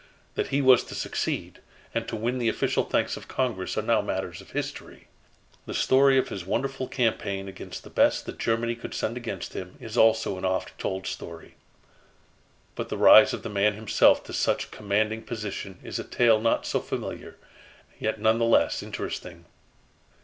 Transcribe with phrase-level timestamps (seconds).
[0.33, 1.59] That he was to succeed,
[1.93, 5.05] and to win the official thanks of Congress are now matters of history.
[5.67, 9.77] The story of his wonderful campaign against the best that Germany could send against him
[9.79, 11.53] is also an oft told story.
[12.73, 16.65] But the rise of the man himself to such commanding position is a tale not
[16.65, 17.37] so familiar,
[17.99, 19.45] yet none the less interesting.